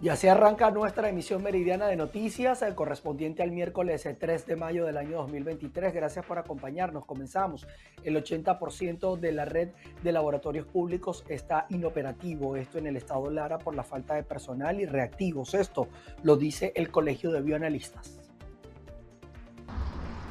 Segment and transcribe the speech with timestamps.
[0.00, 4.86] Ya se arranca nuestra emisión meridiana de noticias, el correspondiente al miércoles 3 de mayo
[4.86, 5.92] del año 2023.
[5.92, 7.04] Gracias por acompañarnos.
[7.04, 7.66] Comenzamos.
[8.04, 9.70] El 80% de la red
[10.04, 12.54] de laboratorios públicos está inoperativo.
[12.54, 15.54] Esto en el estado Lara por la falta de personal y reactivos.
[15.54, 15.88] Esto
[16.22, 18.27] lo dice el Colegio de Bioanalistas.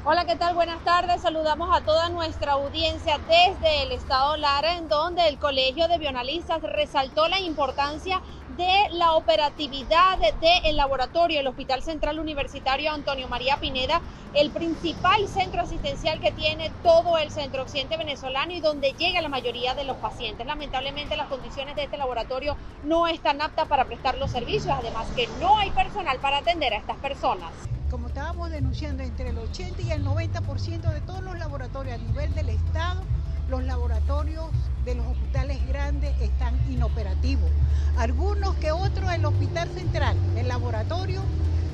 [0.09, 0.55] Hola, ¿qué tal?
[0.55, 1.21] Buenas tardes.
[1.21, 6.61] Saludamos a toda nuestra audiencia desde el estado Lara, en donde el Colegio de Bioanalistas
[6.61, 8.21] resaltó la importancia
[8.55, 14.01] de la operatividad del laboratorio, el Hospital Central Universitario Antonio María Pineda,
[14.33, 19.27] el principal centro asistencial que tiene todo el centro occidente venezolano y donde llega la
[19.27, 20.47] mayoría de los pacientes.
[20.47, 25.27] Lamentablemente las condiciones de este laboratorio no están aptas para prestar los servicios, además que
[25.41, 27.76] no hay personal para atender a estas personas.
[27.89, 32.33] Como estábamos denunciando, entre el 80 y el 90% de todos los laboratorios a nivel
[32.35, 33.03] del Estado
[33.49, 34.45] los laboratorios
[34.83, 37.49] de los hospitales grandes están inoperativos.
[37.97, 41.21] Algunos que otros, el Hospital Central, el laboratorio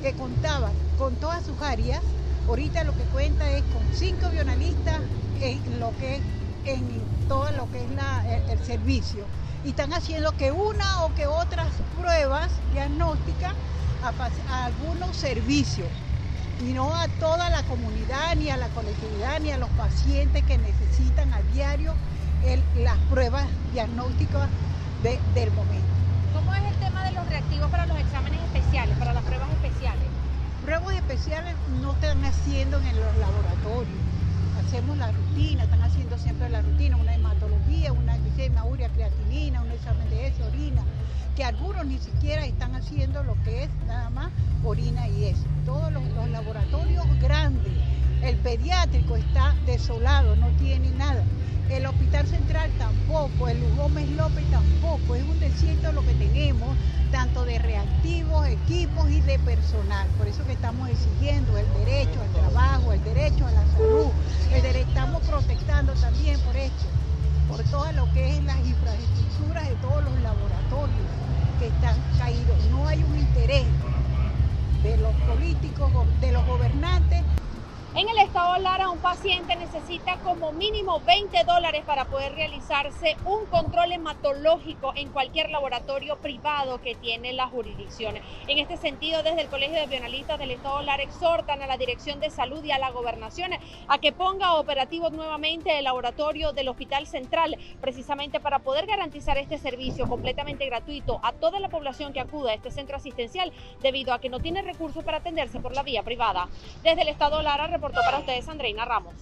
[0.02, 2.00] que contaba con todas sus áreas,
[2.48, 5.00] ahorita lo que cuenta es con cinco bionalistas
[5.40, 6.20] en lo que
[6.64, 9.24] en todo lo que es el, servicio.
[9.64, 13.52] Y están haciendo que una o que otras pruebas diagnósticas
[14.04, 15.88] a algunos servicios
[16.60, 20.58] y no a toda la comunidad, ni a la colectividad, ni a los pacientes que
[20.58, 21.94] necesitan a diario
[22.76, 24.50] las pruebas diagnósticas
[25.02, 25.86] del momento.
[26.34, 30.04] ¿Cómo es el tema de los reactivos para los exámenes especiales, para las pruebas especiales?
[30.66, 33.98] Pruebas especiales no están haciendo en los laboratorios.
[34.66, 39.70] Hacemos la rutina, están haciendo siempre la rutina, una hematología, una glicemia urea creatinina, un
[39.70, 40.82] examen de S, orina,
[41.36, 44.30] que algunos ni siquiera están haciendo lo que es nada más
[44.64, 45.42] orina y eso.
[45.66, 47.72] Todos los, laboratorios grandes,
[48.22, 51.22] el pediátrico está desolado, no tiene nada.
[51.70, 56.76] El Hospital Central tampoco, el Gómez López tampoco, es un desierto lo que tenemos,
[57.10, 60.06] tanto de reactivos, equipos y de personal.
[60.18, 64.10] Por eso que estamos exigiendo el derecho al trabajo, el derecho a la salud,
[64.52, 66.84] el estamos protestando también por esto,
[67.48, 71.23] por todo lo que es las infraestructuras de todos los laboratorios
[71.66, 72.56] están caídos.
[72.70, 73.64] No hay un interés
[74.82, 77.22] de los políticos, de los gobernantes
[77.96, 83.46] en el estado Lara, un paciente necesita como mínimo 20 dólares para poder realizarse un
[83.46, 88.16] control hematológico en cualquier laboratorio privado que tiene la jurisdicción.
[88.48, 92.18] En este sentido, desde el Colegio de Bionalistas del estado Lara exhortan a la Dirección
[92.18, 93.52] de Salud y a la Gobernación
[93.86, 99.56] a que ponga operativo nuevamente el laboratorio del Hospital Central, precisamente para poder garantizar este
[99.58, 104.18] servicio completamente gratuito a toda la población que acuda a este centro asistencial, debido a
[104.18, 106.48] que no tiene recursos para atenderse por la vía privada.
[106.82, 109.14] Desde el estado Lara, para ustedes Andreina Ramos.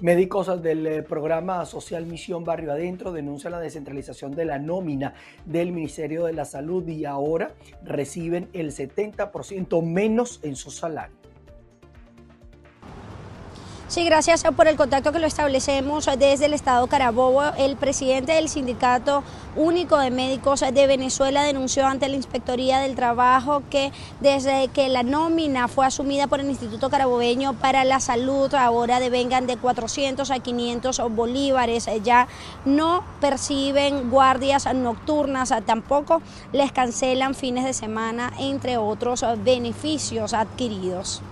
[0.00, 5.72] Médicos del eh, programa social Misión Barrio Adentro denuncian la descentralización de la nómina del
[5.72, 7.52] Ministerio de la Salud y ahora
[7.82, 11.23] reciben el 70% menos en su salario.
[13.94, 17.44] Sí, gracias por el contacto que lo establecemos desde el Estado Carabobo.
[17.56, 19.22] El presidente del Sindicato
[19.54, 25.04] Único de Médicos de Venezuela denunció ante la Inspectoría del Trabajo que desde que la
[25.04, 30.40] nómina fue asumida por el Instituto Carabobeño para la Salud, ahora devengan de 400 a
[30.40, 31.88] 500 bolívares.
[32.02, 32.26] Ya
[32.64, 36.20] no perciben guardias nocturnas, tampoco
[36.52, 41.22] les cancelan fines de semana, entre otros beneficios adquiridos.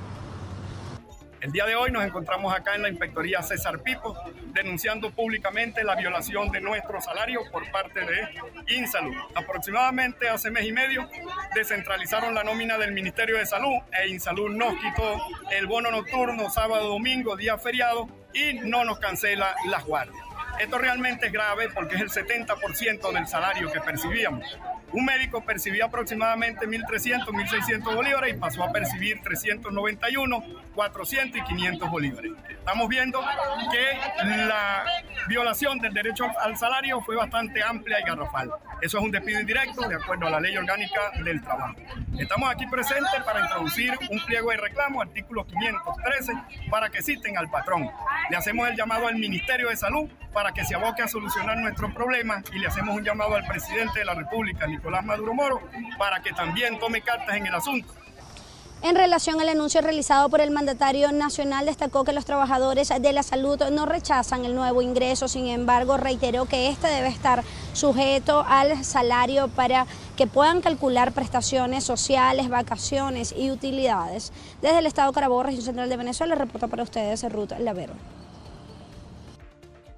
[1.42, 4.16] El día de hoy nos encontramos acá en la Inspectoría César Pipo
[4.52, 9.12] denunciando públicamente la violación de nuestro salario por parte de Insalud.
[9.34, 11.10] Aproximadamente hace mes y medio
[11.52, 15.20] descentralizaron la nómina del Ministerio de Salud e Insalud nos quitó
[15.50, 20.24] el bono nocturno sábado, domingo, día feriado y no nos cancela las guardias.
[20.60, 24.46] Esto realmente es grave porque es el 70% del salario que percibíamos.
[24.92, 30.44] Un médico percibía aproximadamente 1.300, 1.600 bolívares y pasó a percibir 391,
[30.74, 32.32] 400 y 500 bolívares.
[32.50, 33.20] Estamos viendo
[33.70, 34.84] que la
[35.28, 38.50] violación del derecho al salario fue bastante amplia y garrafal.
[38.82, 41.76] Eso es un despido indirecto de acuerdo a la ley orgánica del trabajo.
[42.18, 46.32] Estamos aquí presentes para introducir un pliego de reclamo, artículo 513,
[46.70, 47.88] para que citen al patrón.
[48.30, 51.92] Le hacemos el llamado al Ministerio de Salud para que se aboque a solucionar nuestros
[51.92, 55.60] problemas y le hacemos un llamado al presidente de la República, Nicolás Maduro Moro,
[55.96, 57.94] para que también tome cartas en el asunto.
[58.82, 63.22] En relación al anuncio realizado por el mandatario nacional, destacó que los trabajadores de la
[63.22, 67.44] salud no rechazan el nuevo ingreso, sin embargo, reiteró que este debe estar
[67.74, 69.86] sujeto al salario para
[70.16, 74.32] que puedan calcular prestaciones sociales, vacaciones y utilidades.
[74.62, 77.94] Desde el Estado Carabobo, región central de Venezuela, reporta para ustedes Ruth Lavero.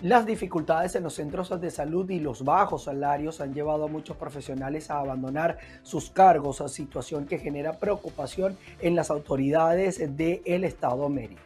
[0.05, 4.19] Las dificultades en los centros de salud y los bajos salarios han llevado a muchos
[4.19, 11.41] profesionales a abandonar sus cargos, situación que genera preocupación en las autoridades del Estado Mérida.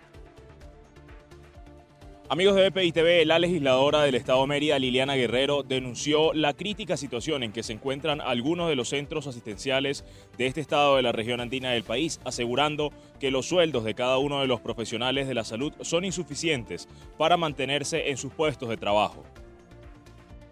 [2.31, 7.43] Amigos de BPI TV, la legisladora del Estado Mérida, Liliana Guerrero, denunció la crítica situación
[7.43, 10.05] en que se encuentran algunos de los centros asistenciales
[10.37, 14.19] de este estado de la región andina del país, asegurando que los sueldos de cada
[14.19, 16.87] uno de los profesionales de la salud son insuficientes
[17.17, 19.23] para mantenerse en sus puestos de trabajo.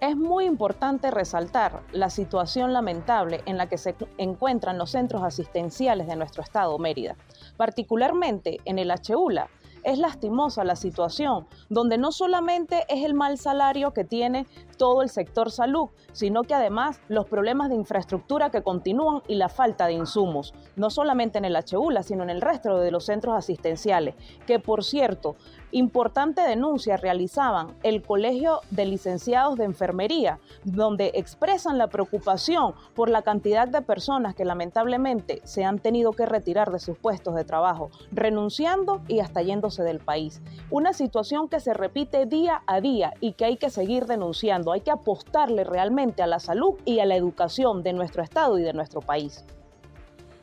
[0.00, 6.06] Es muy importante resaltar la situación lamentable en la que se encuentran los centros asistenciales
[6.06, 7.16] de nuestro estado Mérida,
[7.58, 9.50] particularmente en el HULA,
[9.86, 15.08] es lastimosa la situación, donde no solamente es el mal salario que tiene todo el
[15.08, 19.94] sector salud, sino que además los problemas de infraestructura que continúan y la falta de
[19.94, 24.14] insumos, no solamente en el HULA, sino en el resto de los centros asistenciales,
[24.46, 25.36] que por cierto,
[25.72, 33.22] importante denuncia realizaban el Colegio de Licenciados de Enfermería, donde expresan la preocupación por la
[33.22, 37.90] cantidad de personas que lamentablemente se han tenido que retirar de sus puestos de trabajo,
[38.12, 40.40] renunciando y hasta yéndose del país.
[40.70, 44.65] Una situación que se repite día a día y que hay que seguir denunciando.
[44.72, 48.62] Hay que apostarle realmente a la salud y a la educación de nuestro Estado y
[48.62, 49.44] de nuestro país.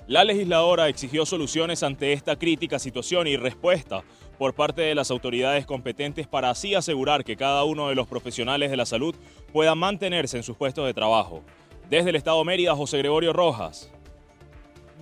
[0.08, 4.04] La legisladora exigió soluciones ante esta crítica situación y respuesta
[4.38, 8.70] por parte de las autoridades competentes para así asegurar que cada uno de los profesionales
[8.70, 9.16] de la salud
[9.54, 11.42] pueda mantenerse en sus puestos de trabajo.
[11.90, 13.90] Desde el Estado Mérida, José Gregorio Rojas,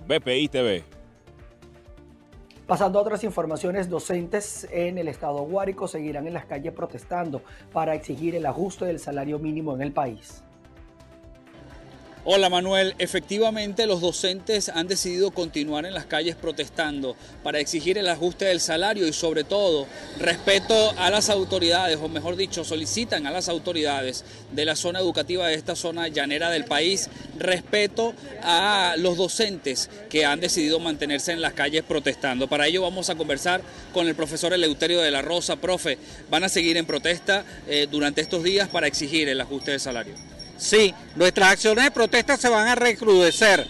[0.06, 0.84] BPI TV.
[2.72, 7.94] Pasando a otras informaciones, docentes en el estado Guárico seguirán en las calles protestando para
[7.94, 10.42] exigir el ajuste del salario mínimo en el país.
[12.24, 18.08] Hola Manuel, efectivamente los docentes han decidido continuar en las calles protestando para exigir el
[18.08, 19.88] ajuste del salario y sobre todo
[20.20, 25.48] respeto a las autoridades, o mejor dicho, solicitan a las autoridades de la zona educativa
[25.48, 27.10] de esta zona llanera del país
[27.40, 28.14] respeto
[28.44, 32.46] a los docentes que han decidido mantenerse en las calles protestando.
[32.46, 35.56] Para ello vamos a conversar con el profesor Eleuterio de la Rosa.
[35.56, 35.98] Profe,
[36.30, 40.31] ¿van a seguir en protesta eh, durante estos días para exigir el ajuste del salario?
[40.62, 43.66] Sí, nuestras acciones de protesta se van a recrudecer.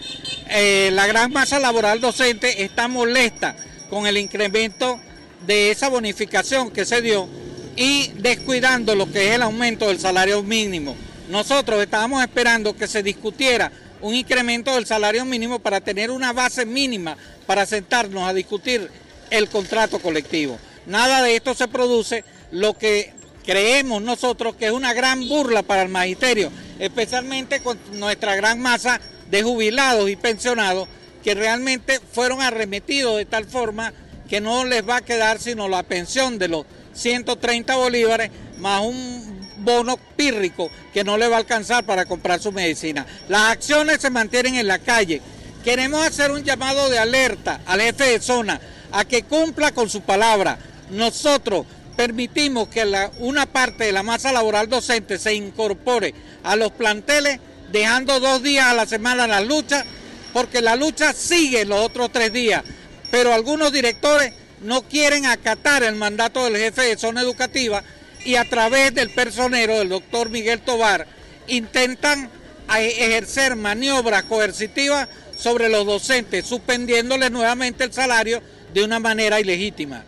[0.51, 3.55] Eh, la gran masa laboral docente está molesta
[3.89, 4.99] con el incremento
[5.47, 7.27] de esa bonificación que se dio
[7.75, 10.95] y descuidando lo que es el aumento del salario mínimo.
[11.29, 16.63] Nosotros estábamos esperando que se discutiera un incremento del salario mínimo para tener una base
[16.63, 17.17] mínima
[17.47, 18.87] para sentarnos a discutir
[19.31, 20.59] el contrato colectivo.
[20.85, 23.13] Nada de esto se produce, lo que
[23.43, 26.51] creemos nosotros que es una gran burla para el magisterio,
[26.83, 28.99] especialmente con nuestra gran masa
[29.31, 30.89] de jubilados y pensionados
[31.23, 33.93] que realmente fueron arremetidos de tal forma
[34.27, 39.47] que no les va a quedar sino la pensión de los 130 bolívares más un
[39.59, 43.05] bono pírrico que no le va a alcanzar para comprar su medicina.
[43.29, 45.21] Las acciones se mantienen en la calle.
[45.63, 48.59] Queremos hacer un llamado de alerta al jefe de zona
[48.91, 50.59] a que cumpla con su palabra.
[50.91, 51.65] Nosotros
[51.95, 52.83] permitimos que
[53.19, 56.13] una parte de la masa laboral docente se incorpore
[56.43, 57.39] a los planteles,
[57.71, 59.85] dejando dos días a la semana la lucha,
[60.33, 62.63] porque la lucha sigue los otros tres días,
[63.11, 67.83] pero algunos directores no quieren acatar el mandato del jefe de zona educativa
[68.25, 71.05] y a través del personero, del doctor Miguel Tobar,
[71.47, 72.29] intentan
[72.75, 75.07] ejercer maniobras coercitivas
[75.37, 78.41] sobre los docentes, suspendiéndoles nuevamente el salario
[78.73, 80.05] de una manera ilegítima.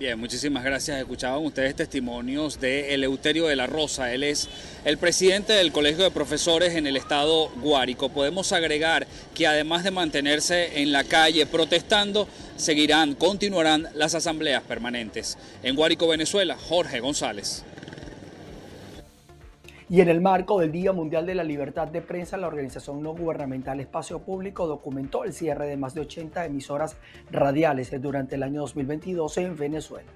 [0.00, 0.98] Bien, muchísimas gracias.
[0.98, 4.14] Escuchaban ustedes testimonios de Eleuterio de la Rosa.
[4.14, 4.48] Él es
[4.86, 8.08] el presidente del Colegio de Profesores en el estado Guárico.
[8.08, 12.26] Podemos agregar que además de mantenerse en la calle protestando,
[12.56, 15.36] seguirán, continuarán las asambleas permanentes.
[15.62, 17.62] En Guárico, Venezuela, Jorge González.
[19.90, 23.12] Y en el marco del Día Mundial de la Libertad de Prensa, la organización no
[23.12, 26.96] gubernamental Espacio Público documentó el cierre de más de 80 emisoras
[27.32, 30.08] radiales durante el año 2022 en Venezuela.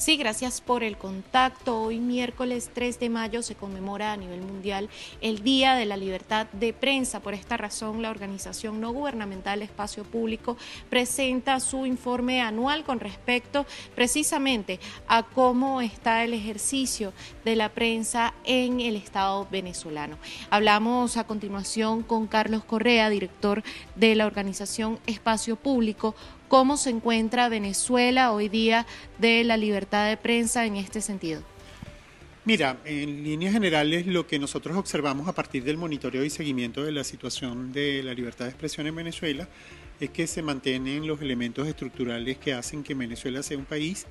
[0.00, 1.82] Sí, gracias por el contacto.
[1.82, 4.88] Hoy miércoles 3 de mayo se conmemora a nivel mundial
[5.20, 7.20] el Día de la Libertad de Prensa.
[7.20, 10.56] Por esta razón, la organización no gubernamental Espacio Público
[10.88, 17.12] presenta su informe anual con respecto precisamente a cómo está el ejercicio
[17.44, 20.16] de la prensa en el Estado venezolano.
[20.48, 23.62] Hablamos a continuación con Carlos Correa, director
[23.96, 26.14] de la organización Espacio Público
[26.50, 28.84] ¿Cómo se encuentra Venezuela hoy día
[29.18, 31.42] de la libertad de prensa en este sentido?
[32.44, 36.90] Mira, en líneas generales lo que nosotros observamos a partir del monitoreo y seguimiento de
[36.90, 39.48] la situación de la libertad de expresión en Venezuela
[40.00, 44.08] es que se mantienen los elementos estructurales que hacen que Venezuela sea un país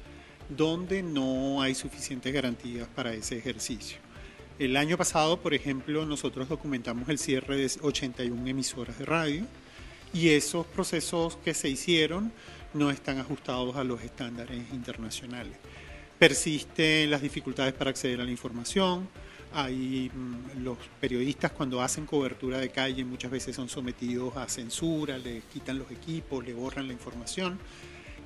[0.48, 3.98] donde no hay suficientes garantías para ese ejercicio.
[4.60, 9.46] El año pasado, por ejemplo, nosotros documentamos el cierre de 81 emisoras de radio
[10.14, 12.32] y esos procesos que se hicieron
[12.74, 15.54] no están ajustados a los estándares internacionales.
[16.18, 19.08] Persisten las dificultades para acceder a la información,
[19.54, 25.18] hay mm, los periodistas cuando hacen cobertura de calle muchas veces son sometidos a censura,
[25.18, 27.58] les quitan los equipos, le borran la información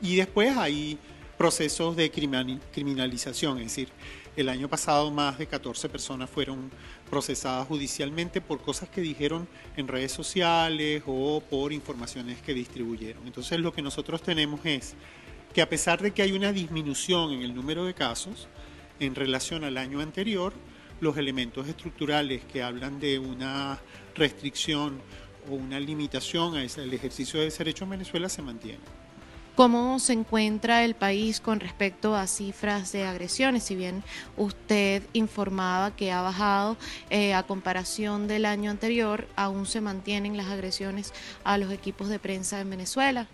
[0.02, 0.98] y después hay
[1.38, 3.90] procesos de criminalización, es decir,
[4.36, 6.72] el año pasado más de 14 personas fueron
[7.10, 9.48] procesadas judicialmente por cosas que dijeron
[9.78, 13.26] en redes sociales o por informaciones que distribuyeron.
[13.28, 14.96] Entonces lo que nosotros tenemos es
[15.54, 18.48] que a pesar de que hay una disminución en el número de casos
[19.00, 20.54] en relación al año anterior,
[21.00, 23.80] los elementos estructurales que hablan de una
[24.16, 25.00] restricción
[25.50, 29.03] o una limitación al ejercicio de ese derecho en Venezuela se mantienen.
[29.56, 33.64] ¿Cómo se encuentra el país con respecto a cifras de agresiones?
[33.64, 34.04] Si bien
[34.36, 36.76] usted informaba que ha bajado
[37.12, 42.18] eh, a comparación del año anterior, ¿aún se mantienen las agresiones a los equipos de
[42.18, 43.28] prensa en Venezuela?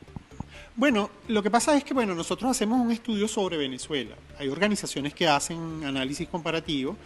[0.76, 4.16] Bueno, lo que pasa es que bueno, nosotros hacemos un estudio sobre Venezuela.
[4.38, 6.98] Hay organizaciones que hacen análisis comparativo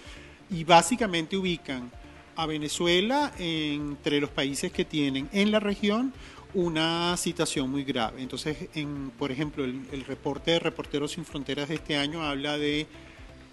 [0.49, 1.91] y básicamente ubican
[2.35, 6.13] a Venezuela entre los países que tienen en la región
[6.53, 8.21] una situación muy grave.
[8.21, 12.85] Entonces, en, por ejemplo, el, reporte de Reporteros Sin Fronteras de este año habla de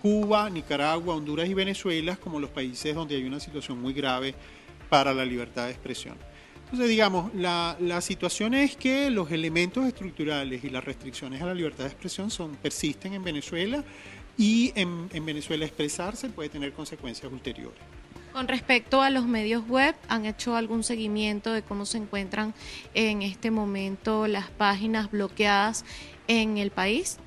[0.03, 4.35] Cuba, Nicaragua, Honduras y Venezuela como los países donde hay una situación muy grave
[4.89, 6.17] para la libertad de expresión.
[6.65, 11.85] Entonces, digamos, la, situación es que los elementos estructurales y las restricciones a la libertad
[11.85, 13.83] de expresión son, persisten en Venezuela
[14.39, 18.00] y en Venezuela expresarse puede tener consecuencias ulteriores.
[18.33, 22.55] Con respecto a los medios web, ¿han hecho algún seguimiento de cómo se encuentran
[22.95, 25.85] en este momento las páginas bloqueadas
[26.29, 27.19] en el país?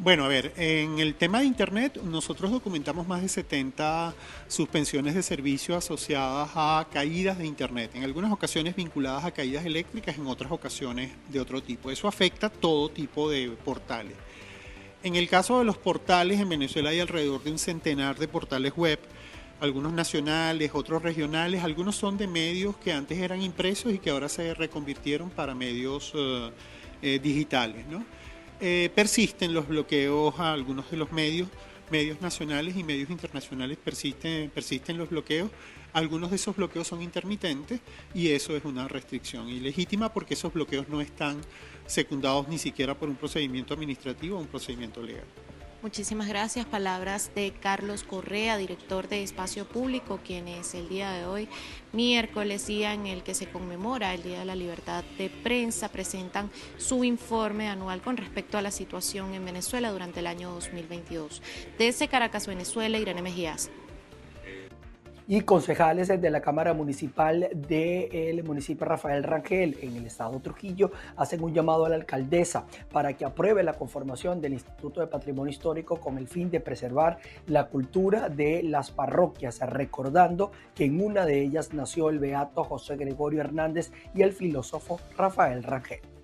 [0.00, 4.14] Bueno, a ver, en el tema de Internet nosotros documentamos más de 70
[4.48, 10.16] suspensiones de servicio asociadas a caídas de Internet, en algunas ocasiones vinculadas a caídas eléctricas,
[10.16, 11.90] en otras ocasiones de otro tipo.
[11.90, 14.14] Eso afecta todo tipo de portales.
[15.02, 18.76] En el caso de los portales, en Venezuela hay alrededor de un centenar de portales
[18.76, 18.98] web
[19.60, 24.28] algunos nacionales, otros regionales, algunos son de medios que antes eran impresos y que ahora
[24.28, 26.50] se reconvirtieron para medios eh,
[27.02, 27.84] eh, digitales.
[28.60, 31.48] Eh, persisten los bloqueos a algunos de los medios,
[31.90, 35.50] medios nacionales y medios internacionales persisten, persisten los bloqueos.
[35.92, 37.80] Algunos de esos bloqueos son intermitentes
[38.14, 41.40] y eso es una restricción ilegítima porque esos bloqueos no están
[41.86, 45.24] secundados ni siquiera por un procedimiento administrativo o un procedimiento legal.
[45.80, 46.66] Muchísimas gracias.
[46.66, 51.48] Palabras de Carlos Correa, director de Espacio Público, quienes el día de hoy,
[51.92, 56.50] miércoles, día en el que se conmemora el Día de la Libertad de Prensa, presentan
[56.78, 61.42] su informe anual con respecto a la situación en Venezuela durante el año 2022.
[61.78, 63.70] Desde Caracas, Venezuela, Irene Mejías
[65.30, 71.44] y concejales de la Cámara Municipal del municipio Rafael Rangel en el estado Trujillo hacen
[71.44, 76.00] un llamado a la alcaldesa para que apruebe la conformación del Instituto de Patrimonio Histórico
[76.00, 81.42] con el fin de preservar la cultura de las parroquias, recordando que en una de
[81.42, 86.17] ellas nació el beato José Gregorio Hernández y el filósofo Rafael Rangel.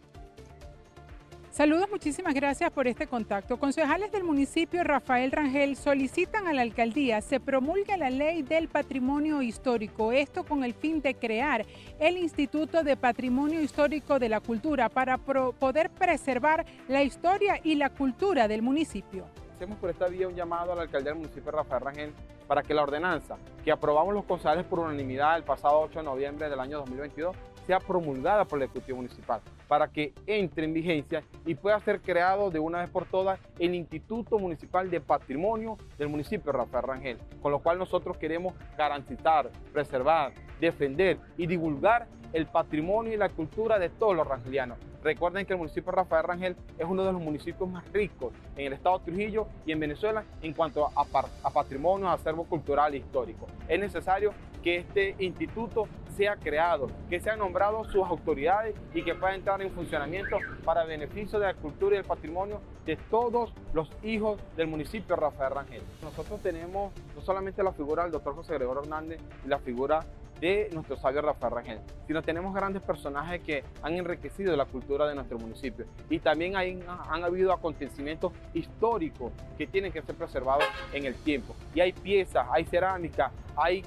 [1.55, 3.61] Saludos, muchísimas gracias por este contacto.
[3.61, 9.41] Concejales del municipio Rafael Rangel solicitan a la alcaldía se promulgue la ley del patrimonio
[9.41, 11.65] histórico, esto con el fin de crear
[12.01, 17.91] el Instituto de Patrimonio Histórico de la Cultura para poder preservar la historia y la
[17.91, 19.25] cultura del municipio.
[19.55, 22.13] Hacemos por esta vía un llamado a la alcaldía del municipio Rafael Rangel
[22.49, 26.51] para que la ordenanza que aprobamos los concejales por unanimidad el pasado 8 de noviembre
[26.51, 31.55] del año 2022 sea promulgada por el Ejecutivo Municipal para que entre en vigencia y
[31.55, 36.53] pueda ser creado de una vez por todas el Instituto Municipal de Patrimonio del municipio
[36.53, 43.17] Rafael Rangel, con lo cual nosotros queremos garantizar, preservar, defender y divulgar el patrimonio y
[43.17, 44.77] la cultura de todos los rangelianos.
[45.05, 48.67] Recuerden que el municipio de Rafael Rangel es uno de los municipios más ricos en
[48.67, 51.07] el estado de Trujillo y en Venezuela en cuanto a,
[51.43, 53.47] a patrimonio, acervo cultural e histórico.
[53.69, 54.33] Es necesario
[54.65, 59.71] que este instituto sea creado, que sean nombrados sus autoridades y que pueda entrar en
[59.71, 65.17] funcionamiento para beneficio de la cultura y el patrimonio de todos los hijos del municipio
[65.17, 65.83] Rafael Rangel.
[66.03, 70.05] Nosotros tenemos no solamente la figura del doctor José Gregorio Hernández y la figura
[70.41, 75.15] de nuestro sabio Rafael Rangel, sino tenemos grandes personajes que han enriquecido la cultura de
[75.15, 81.07] nuestro municipio y también hay, han habido acontecimientos históricos que tienen que ser preservados en
[81.07, 81.55] el tiempo.
[81.75, 83.85] Y hay piezas, hay cerámica, hay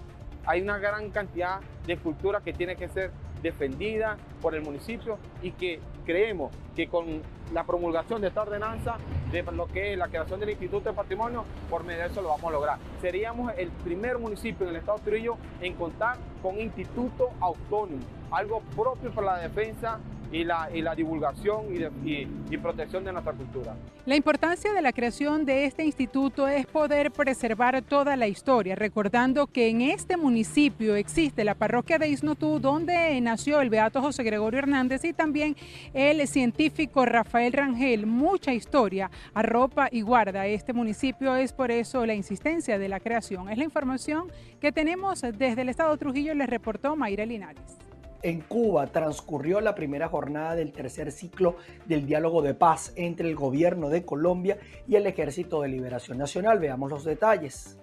[0.48, 3.12] hay una gran cantidad de cultura que tiene que ser
[3.44, 7.22] defendida por el municipio y que creemos que con
[7.54, 8.98] la promulgación de esta ordenanza
[9.32, 12.30] de lo que es la creación del Instituto de Patrimonio, por medio de eso lo
[12.30, 12.80] vamos a lograr.
[13.02, 18.62] Seríamos el primer municipio en el estado de Trujillo en contar con instituto autónomo, algo
[18.76, 20.00] propio para la defensa
[20.32, 21.66] y la, divulgación
[22.04, 23.76] y, y, protección de nuestra cultura.
[24.06, 29.48] La importancia de la creación de este instituto es poder preservar toda la historia, recordando
[29.48, 34.60] que en este municipio existe la parroquia de Isnotú, donde nació el beato José Gregorio
[34.60, 35.56] Hernández y también
[35.94, 38.06] el científico Rafael Rangel.
[38.06, 43.50] Mucha historia arropa y guarda este municipio, es por eso la insistencia de la creación.
[43.50, 47.87] Es la información que tenemos desde el estado de Trujillo, les reportó Mayra Linares.
[48.28, 51.56] En Cuba transcurrió la primera jornada del tercer ciclo
[51.86, 56.60] del diálogo de paz entre el gobierno de Colombia y el Ejército de Liberación Nacional.
[56.60, 57.78] Veamos los detalles.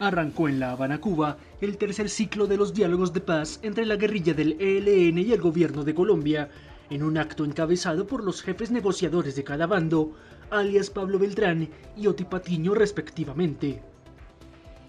[0.00, 3.94] Arrancó en La Habana, Cuba, el tercer ciclo de los diálogos de paz entre la
[3.94, 6.48] guerrilla del ELN y el gobierno de Colombia,
[6.90, 10.10] en un acto encabezado por los jefes negociadores de cada bando,
[10.50, 13.80] alias Pablo Beltrán y Oti Patiño respectivamente.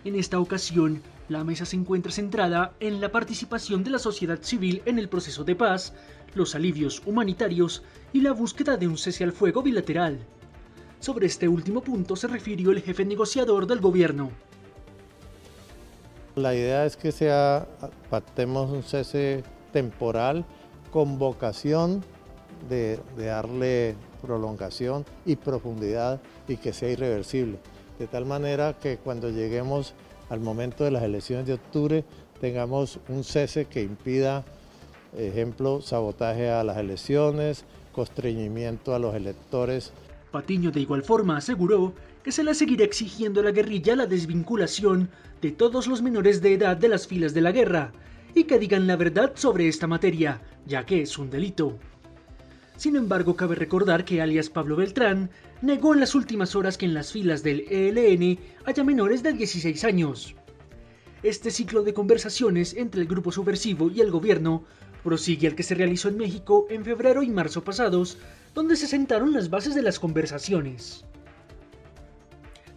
[0.03, 4.81] En esta ocasión, la mesa se encuentra centrada en la participación de la sociedad civil
[4.85, 5.93] en el proceso de paz,
[6.35, 10.19] los alivios humanitarios y la búsqueda de un cese al fuego bilateral.
[10.99, 14.29] Sobre este último punto se refirió el jefe negociador del gobierno.
[16.35, 17.65] La idea es que sea,
[18.09, 20.45] pactemos un cese temporal
[20.91, 22.03] con vocación
[22.69, 27.57] de, de darle prolongación y profundidad y que sea irreversible.
[27.99, 29.93] De tal manera que cuando lleguemos
[30.31, 32.05] al momento de las elecciones de octubre
[32.39, 34.45] tengamos un cese que impida,
[35.15, 39.91] ejemplo, sabotaje a las elecciones, constreñimiento a los electores.
[40.31, 45.09] Patiño de igual forma aseguró que se le seguirá exigiendo a la guerrilla la desvinculación
[45.41, 47.91] de todos los menores de edad de las filas de la guerra
[48.33, 51.77] y que digan la verdad sobre esta materia, ya que es un delito.
[52.81, 55.29] Sin embargo, cabe recordar que alias Pablo Beltrán
[55.61, 59.83] negó en las últimas horas que en las filas del ELN haya menores de 16
[59.83, 60.33] años.
[61.21, 64.63] Este ciclo de conversaciones entre el grupo subversivo y el gobierno
[65.03, 68.17] prosigue al que se realizó en México en febrero y marzo pasados,
[68.55, 71.05] donde se sentaron las bases de las conversaciones.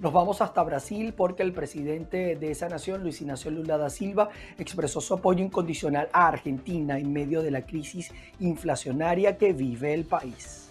[0.04, 4.28] Nos vamos hasta Brasil porque el presidente de esa nación, Luis Ignacio Lula da Silva,
[4.58, 10.04] expresó su apoyo incondicional a Argentina en medio de la crisis inflacionaria que vive el
[10.04, 10.68] país.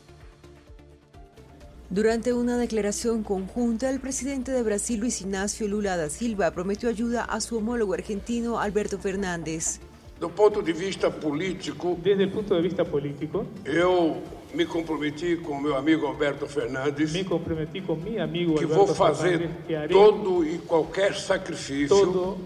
[1.90, 7.24] Durante una declaración conjunta, el presidente de Brasil, Luis Ignacio Lula da Silva, prometió ayuda
[7.24, 9.80] a su homólogo argentino, Alberto Fernández.
[10.20, 14.22] Do ponto de vista político, desde el punto de vista político, eu
[14.54, 17.12] me comprometi com meu amigo Alberto Fernandes.
[17.12, 22.38] Me comprometi com meu amigo que Alberto vou fazer Fernandes, todo e qualquer sacrifício todo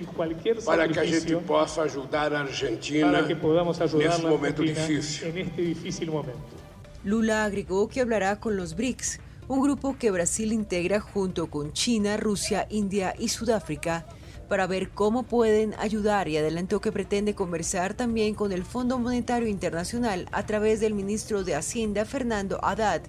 [0.00, 4.26] e qualquer para que a gente possa ajudar a Argentina para que podamos ajudar nesse
[4.26, 5.32] a momento difícil.
[7.04, 12.16] Lula agregó que hablará con los BRICS, un grupo que Brasil integra junto con China,
[12.16, 14.06] Rusia, India y Sudáfrica,
[14.48, 16.28] para ver cómo pueden ayudar.
[16.28, 21.44] Y adelantó que pretende conversar también con el Fondo Monetario Internacional a través del ministro
[21.44, 23.02] de Hacienda Fernando Haddad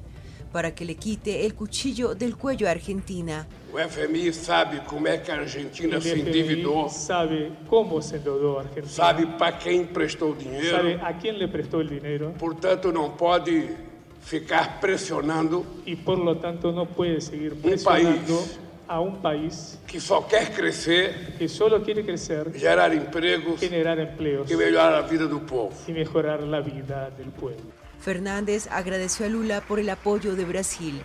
[0.53, 3.47] para que le quite el cuchillo del cuello a Argentina.
[3.73, 8.59] O FMI sabe como é que Argentina El se FMI endividou, sabe cómo se endeudó
[8.59, 12.35] Argentina, sabe para quem emprestou o dinheiro, sabe a quién le prestó el dinero.
[12.37, 13.75] Portanto não pode
[14.21, 19.79] ficar pressionando y por lo tanto no puede seguir um presionando país a un país
[19.87, 25.01] que só quer crescer, que solo quiere crecer, gerar empregos generar empleos e melhorar a
[25.01, 25.71] vida do povo.
[25.87, 27.63] y mejorar la vida del pueblo.
[27.99, 31.01] Fernández agradeció a Lula por el apoyo de Brasil.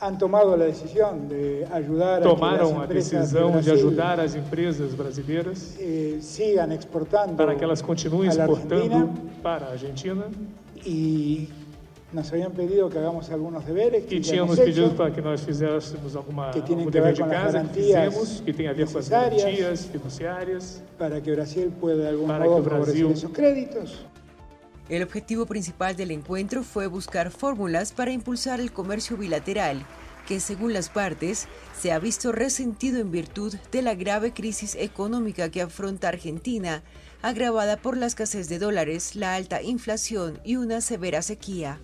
[0.00, 4.34] han tomado la decisión de ayudar a las a empresas decisão de Brasil, ajudar as
[4.34, 10.24] empresas brasileiras eh, sigan exportando para que elas continuem a exportando Argentina para a Argentina
[10.84, 11.48] y
[12.12, 15.20] nos habían pedido que hagamos algunos deberes que e hemos tínhamos pedido hecho, para que
[15.20, 18.68] nós fizéssemos alguma, que tienen que ver de con casa que garantías fizemos, que tem
[18.68, 22.64] a ver com as garantias fiduciárias para que Brasil pueda de algún para que modo
[22.64, 24.06] favorecer Brasil esos créditos.
[24.88, 29.84] El objetivo principal del encuentro fue buscar fórmulas para impulsar el comercio bilateral,
[30.26, 31.46] que según las partes
[31.78, 36.82] se ha visto resentido en virtud de la grave crisis económica que afronta Argentina,
[37.20, 41.78] agravada por la escasez de dólares, la alta inflación y una severa sequía.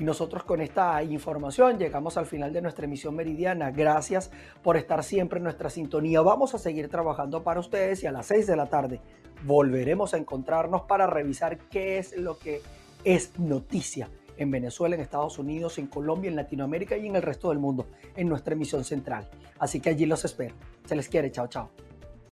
[0.00, 3.70] Y nosotros con esta información llegamos al final de nuestra emisión meridiana.
[3.70, 4.30] Gracias
[4.62, 6.22] por estar siempre en nuestra sintonía.
[6.22, 9.02] Vamos a seguir trabajando para ustedes y a las 6 de la tarde
[9.44, 12.62] volveremos a encontrarnos para revisar qué es lo que
[13.04, 14.08] es noticia
[14.38, 17.86] en Venezuela, en Estados Unidos, en Colombia, en Latinoamérica y en el resto del mundo
[18.16, 19.28] en nuestra emisión central.
[19.58, 20.54] Así que allí los espero.
[20.86, 21.30] Se les quiere.
[21.30, 21.89] Chao, chao.